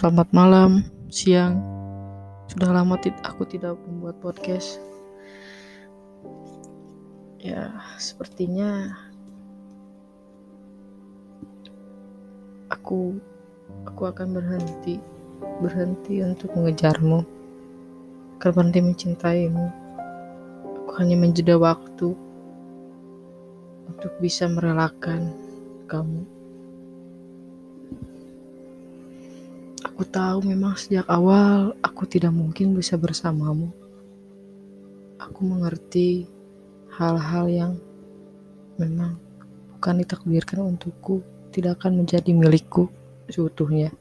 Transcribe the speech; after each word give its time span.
Selamat 0.00 0.32
malam, 0.32 0.80
siang. 1.12 1.60
Sudah 2.48 2.72
lama 2.72 2.96
aku 3.20 3.44
tidak 3.44 3.76
membuat 3.84 4.16
podcast. 4.24 4.80
Ya, 7.36 7.68
sepertinya 8.00 8.96
aku 12.72 13.20
aku 13.84 14.02
akan 14.08 14.40
berhenti 14.40 15.04
berhenti 15.60 16.24
untuk 16.24 16.48
mengejarmu. 16.56 17.20
Akan 18.40 18.50
berhenti 18.56 18.80
mencintaimu. 18.80 19.66
Aku 20.80 20.90
hanya 20.96 21.20
menjeda 21.20 21.60
waktu 21.60 22.16
untuk 23.90 24.14
bisa 24.22 24.46
merelakan 24.46 25.34
kamu. 25.90 26.22
Aku 29.90 30.06
tahu 30.06 30.46
memang 30.46 30.78
sejak 30.78 31.04
awal 31.10 31.74
aku 31.82 32.06
tidak 32.06 32.30
mungkin 32.30 32.72
bisa 32.78 32.94
bersamamu. 32.94 33.74
Aku 35.18 35.44
mengerti 35.44 36.30
hal-hal 36.94 37.46
yang 37.50 37.72
memang 38.78 39.18
bukan 39.76 40.00
ditakdirkan 40.00 40.64
untukku 40.64 41.20
tidak 41.50 41.82
akan 41.82 42.04
menjadi 42.04 42.30
milikku 42.30 42.88
seutuhnya. 43.28 43.92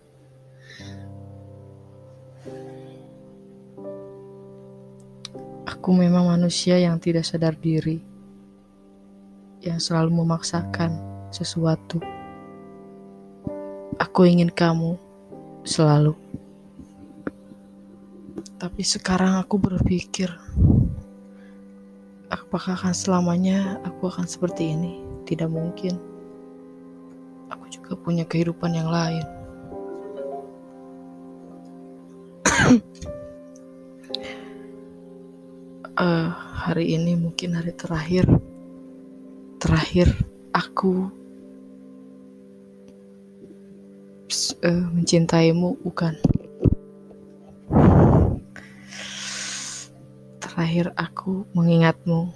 Aku 5.68 5.96
memang 5.96 6.28
manusia 6.30 6.76
yang 6.78 7.00
tidak 7.00 7.24
sadar 7.26 7.56
diri, 7.56 8.04
yang 9.60 9.80
selalu 9.80 10.24
memaksakan 10.24 10.96
sesuatu. 11.30 12.00
Aku 14.00 14.24
ingin 14.24 14.48
kamu 14.48 14.96
selalu. 15.68 16.16
Tapi 18.60 18.84
sekarang 18.84 19.40
aku 19.40 19.56
berpikir, 19.60 20.32
apakah 22.32 22.76
akan 22.76 22.96
selamanya 22.96 23.80
aku 23.88 24.08
akan 24.08 24.28
seperti 24.28 24.76
ini? 24.76 25.00
Tidak 25.28 25.48
mungkin. 25.48 25.96
Aku 27.52 27.66
juga 27.72 27.96
punya 28.00 28.24
kehidupan 28.24 28.76
yang 28.76 28.92
lain. 28.92 29.24
uh, 36.00 36.30
hari 36.68 36.96
ini 36.96 37.16
mungkin 37.16 37.56
hari 37.56 37.72
terakhir, 37.76 38.28
terakhir 39.60 40.08
aku 40.56 41.12
uh, 44.64 44.86
mencintaimu 44.96 45.76
bukan. 45.84 46.16
Terakhir 50.40 50.96
aku 50.96 51.44
mengingatmu 51.52 52.32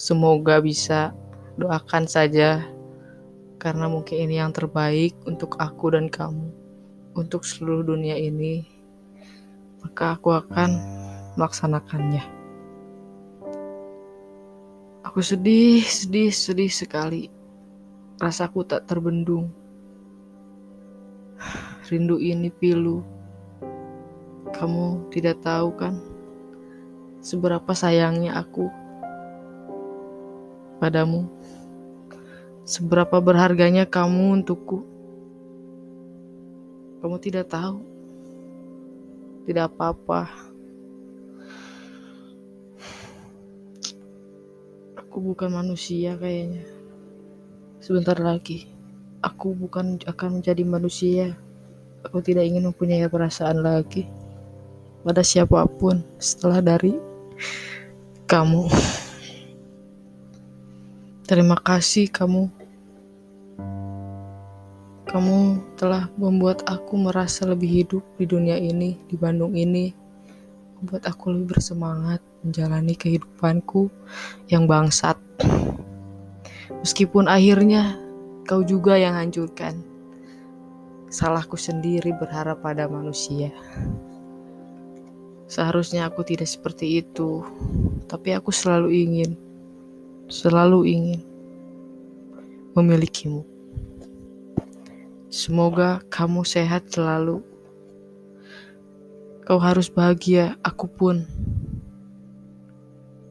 semoga 0.00 0.64
bisa 0.64 1.12
doakan 1.60 2.08
saja 2.08 2.64
karena 3.60 3.84
mungkin 3.92 4.16
ini 4.24 4.40
yang 4.40 4.56
terbaik 4.56 5.12
untuk 5.28 5.60
aku 5.60 5.92
dan 5.92 6.08
kamu. 6.08 6.48
Untuk 7.12 7.44
seluruh 7.44 7.84
dunia 7.84 8.16
ini 8.16 8.64
maka 9.84 10.16
aku 10.16 10.32
akan 10.32 10.80
melaksanakannya 11.36 12.37
aku 15.08 15.24
sedih 15.24 15.80
sedih 15.80 16.28
sedih 16.28 16.68
sekali 16.68 17.32
rasaku 18.20 18.68
tak 18.68 18.84
terbendung 18.84 19.48
Rindu 21.88 22.20
ini 22.20 22.52
pilu. 22.52 23.00
Kamu 24.52 25.08
tidak 25.08 25.40
tahu 25.40 25.72
kan 25.72 25.96
seberapa 27.24 27.72
sayangnya 27.72 28.36
aku 28.36 28.68
padamu. 30.82 31.24
Seberapa 32.68 33.24
berharganya 33.24 33.88
kamu 33.88 34.42
untukku. 34.44 34.84
Kamu 37.00 37.16
tidak 37.24 37.48
tahu. 37.48 37.80
Tidak 39.48 39.64
apa-apa. 39.64 40.47
Aku 44.98 45.22
bukan 45.22 45.54
manusia 45.54 46.18
kayaknya. 46.18 46.66
Sebentar 47.78 48.18
lagi, 48.18 48.66
aku 49.22 49.54
bukan 49.54 50.02
akan 50.02 50.42
menjadi 50.42 50.66
manusia. 50.66 51.38
Aku 52.02 52.18
tidak 52.18 52.50
ingin 52.50 52.66
mempunyai 52.66 53.06
perasaan 53.06 53.62
lagi 53.62 54.10
pada 55.06 55.22
siapa 55.22 55.70
pun 55.70 56.02
setelah 56.18 56.58
dari 56.58 56.98
kamu. 58.26 58.66
Terima 61.30 61.54
kasih 61.62 62.10
kamu. 62.10 62.50
Kamu 65.06 65.38
telah 65.78 66.10
membuat 66.18 66.66
aku 66.66 66.98
merasa 66.98 67.46
lebih 67.46 67.70
hidup 67.70 68.02
di 68.18 68.26
dunia 68.26 68.58
ini, 68.58 68.98
di 69.06 69.14
Bandung 69.14 69.54
ini. 69.54 70.07
Membuat 70.78 71.10
aku 71.10 71.34
lebih 71.34 71.58
bersemangat 71.58 72.22
menjalani 72.46 72.94
kehidupanku 72.94 73.90
yang 74.46 74.70
bangsat. 74.70 75.18
Meskipun 76.70 77.26
akhirnya 77.26 77.98
kau 78.46 78.62
juga 78.62 78.94
yang 78.94 79.18
hancurkan 79.18 79.82
salahku 81.08 81.58
sendiri 81.58 82.14
berharap 82.14 82.62
pada 82.62 82.86
manusia. 82.86 83.50
Seharusnya 85.48 86.04
aku 86.04 86.22
tidak 86.28 86.46
seperti 86.46 87.00
itu, 87.00 87.40
tapi 88.04 88.36
aku 88.36 88.52
selalu 88.52 88.92
ingin, 88.92 89.30
selalu 90.28 90.84
ingin 90.84 91.20
memilikimu. 92.76 93.42
Semoga 95.32 96.04
kamu 96.12 96.44
sehat 96.44 96.92
selalu. 96.92 97.40
Kau 99.48 99.56
harus 99.56 99.88
bahagia, 99.88 100.60
aku 100.60 100.84
pun. 100.84 101.24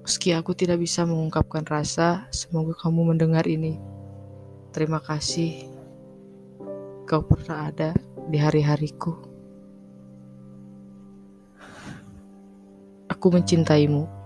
Meski 0.02 0.34
aku 0.34 0.58
tidak 0.58 0.82
bisa 0.82 1.06
mengungkapkan 1.06 1.62
rasa, 1.62 2.26
semoga 2.34 2.74
kamu 2.74 3.14
mendengar 3.14 3.46
ini. 3.46 3.78
Terima 4.74 4.98
kasih 4.98 5.70
kau 7.06 7.22
pernah 7.22 7.70
ada 7.70 7.94
di 8.34 8.42
hari-hariku. 8.42 9.14
Aku 13.14 13.28
mencintaimu. 13.30 14.17